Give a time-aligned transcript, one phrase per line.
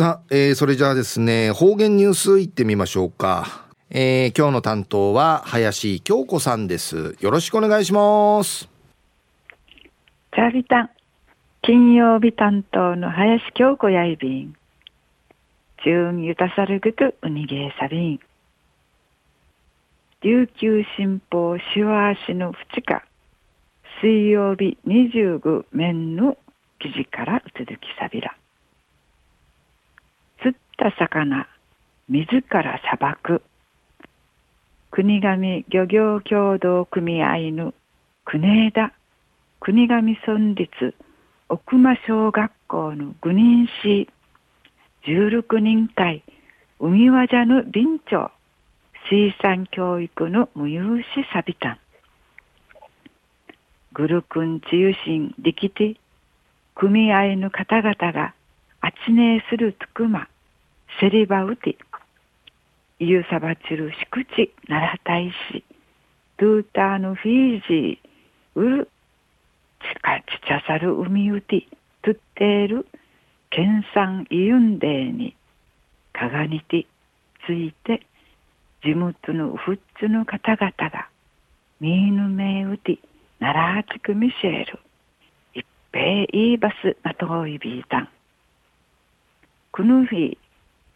[0.00, 3.66] さあ、えー、それじゃあですね、方言ニュースいってみましょうか。
[3.90, 7.18] えー、今日の担当は林京子さんです。
[7.20, 8.66] よろしくお願いします。
[10.34, 10.90] チャービタン、
[11.60, 14.56] 金曜日担当の林京子やいびん。
[15.84, 18.20] 中ゆたさるぐとうにげさびん。
[20.22, 23.04] 琉球新報しわしのふちか、
[24.00, 26.38] 水曜日25面の
[26.78, 28.34] 記事からうつづきさびら。
[30.80, 31.46] 釣った魚、
[32.08, 33.42] 自らさばく。
[34.90, 37.74] 国神漁業協同組合の
[38.24, 38.92] 国枝。
[39.60, 40.94] 国神村立
[41.50, 44.08] 奥間小学校の愚人市
[45.06, 46.22] 16人会
[46.78, 48.30] 海和じゃぬ臨長。
[49.10, 51.78] 水産教育の無有しさびたん
[53.92, 55.96] グルクン治癒心力て
[56.74, 58.34] 組合の方々が
[58.80, 60.29] あちねするつくま。
[61.00, 61.76] セリバウティ、
[62.98, 65.64] ユーサバチルシクチ、ナラタイシ、
[66.36, 68.84] ドゥーターヌフィージー、ウル、
[69.80, 71.60] チカチチャサルウミウティ、
[72.02, 72.86] トゥッテール、
[73.48, 75.34] ケンサンイユンデーに、
[76.12, 76.86] カガニティ、
[77.46, 78.02] ついて、
[78.84, 81.08] 地元のフッツの方々が、
[81.80, 82.98] ミーヌメウティ、
[83.38, 84.78] ナラーチクミシェル、
[85.54, 88.08] 一平イーバスナトーイビータン、
[89.72, 90.38] クヌフィー、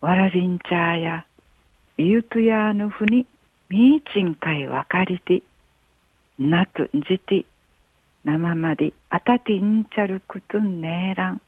[0.05, 1.25] わらびんちゃや、
[1.97, 3.27] ゆうとやぬふに
[3.71, 5.43] みーちんかいわかりて
[6.39, 7.47] なとんじて
[8.23, 11.41] なままであたてんちゃるくとんねえらん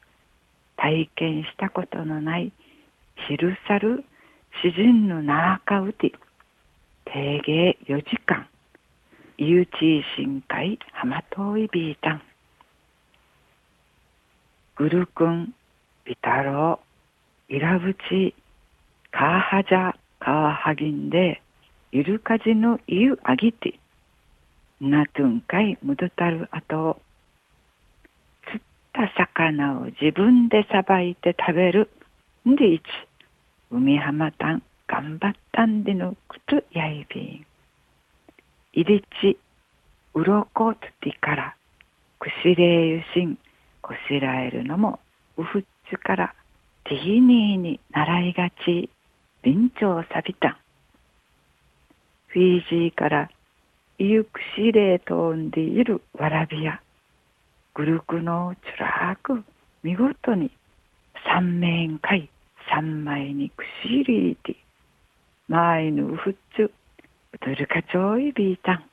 [0.75, 2.51] 体験したことのない
[3.27, 4.03] ひるさる
[4.63, 6.11] 詩人のなかうて
[7.05, 8.47] 定芸4時間
[9.37, 12.21] ゆうちいしんかいはまといびいたん。
[14.77, 15.53] ぐるくん
[16.05, 17.53] びたろう
[19.17, 21.41] いらぶちかーはじゃ川はぎんで
[21.91, 23.79] ゆるかじのゆあぎて
[24.79, 27.01] なとんかいむどたるあと
[28.45, 28.61] 釣っ
[28.93, 31.89] た魚を自分でさばいて食べる。
[32.47, 32.83] んでいち
[33.71, 37.45] 海浜たん頑張ったんでのくとやいびん。
[38.73, 39.37] いりち
[40.13, 41.55] うろこつてから
[42.19, 43.37] くしれゆしん
[43.81, 44.99] こしらえるのも
[45.37, 46.35] うふっちから
[46.85, 48.89] ティーニーに習いがち。
[49.43, 50.57] 臨長サビタン
[52.27, 53.29] フィージーから
[53.99, 56.81] イユクシレー飛んでいるわらびや
[57.73, 59.43] グルクのちらく
[59.83, 60.51] 見事に
[61.25, 62.29] 三面会
[62.69, 64.55] 三枚にくしりいて
[65.47, 66.71] 前のふっちゅ
[67.39, 68.83] どるかちょいびいたん。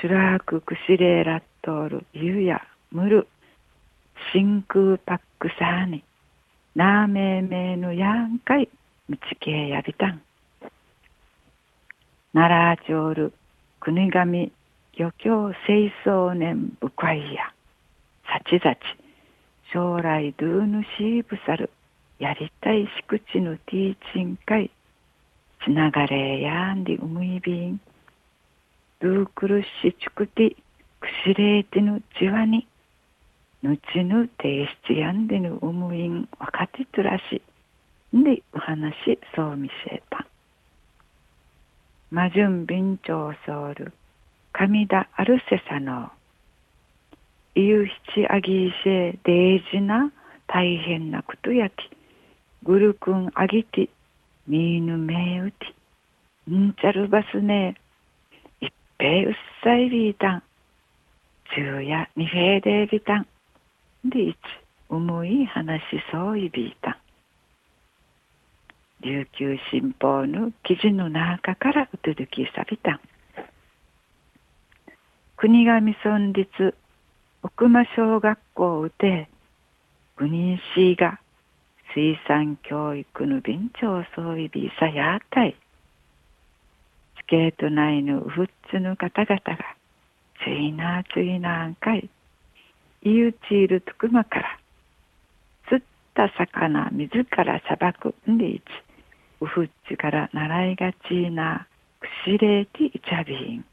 [0.00, 3.26] ちらくくしれらっとるゆやむる
[4.32, 6.04] 真空パックさーに
[6.76, 8.68] なめめのやんかい。
[9.08, 10.20] みちけやびたん。
[12.34, 13.32] 奈良町る
[13.80, 14.52] 国神
[14.98, 17.44] 漁協清掃年ぶかいや、
[18.26, 18.80] さちざち、
[19.72, 21.70] 将来ドゥーヌシーブサル、
[22.18, 24.70] やりたいしくちのティーチン会、
[25.64, 27.80] つながれやんでうむいびん、
[29.00, 30.56] ドゥークルシチクティ、
[31.00, 32.66] くしれいてぬちわに、
[33.66, 37.42] ぬちぬていしちやんでぬうむいんわかてとらし
[38.16, 38.94] ん、でお話
[39.34, 40.24] そう見せた。
[42.12, 43.92] 魔順便長ソウル
[44.52, 46.12] 神田アルセサの。
[47.56, 50.12] ゆ七あぎいせ大事な
[50.46, 51.74] 大変なことやき。
[52.62, 53.88] ぐるくんあぎて
[54.46, 57.74] みーぬめうてんちゃるばすね。
[58.60, 59.34] いっぺいうっ
[59.64, 60.42] さいびいたん。
[61.52, 63.26] 昼夜にへいでびたん。
[64.10, 64.38] でいち
[64.88, 66.98] 重い話そういびいた。
[69.00, 73.00] 琉球新報の記事の中からうつづきさびた。
[75.36, 76.74] 国頭村立
[77.42, 79.28] 奥間小学校うて
[80.16, 81.20] 国市が
[81.94, 85.56] 水産教育の便長総意ビさやたい。
[87.18, 89.76] スケート内のうふっつの方々が
[90.42, 92.08] ついなついなんかい
[93.06, 94.58] いゆちいるつくまから
[95.68, 98.62] 釣った魚自らさばくんでいち
[99.40, 101.68] うふっちから習いがちな
[102.00, 103.64] くしれいていちゃびん。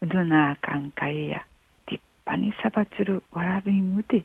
[0.00, 1.44] うどなかんかいや、
[1.86, 4.24] 立派にさばつるわらびんうて、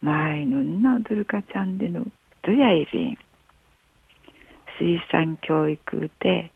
[0.00, 2.06] 前のんなうどるかちゃんでの
[2.42, 3.18] どやいびん。
[4.78, 6.52] 水産教育で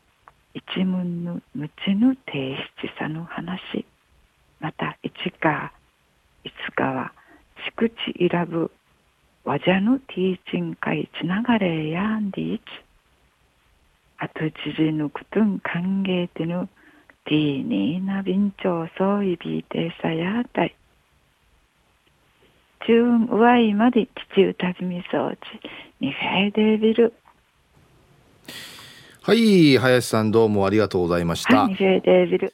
[0.53, 3.85] 一文の無知の提出さの話、
[4.61, 5.73] また一か、
[6.43, 7.13] いつかは、
[7.65, 8.71] しくち選ぶ
[9.43, 12.61] わじゃぬティーチン会つながれやんでいち。
[14.17, 16.67] あとちじぬくとん歓迎てぬ、
[17.25, 20.75] ティーニーなびんちょうそういびいてさやたい。
[22.85, 23.03] 中
[23.33, 25.39] うわいまで地中たじみそうち、
[25.99, 27.13] にへでびる。
[29.21, 31.63] はい、林さんどうもありがとうございました。
[31.63, 32.47] はい、にへでびる。